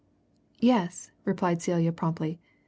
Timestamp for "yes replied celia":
0.59-1.91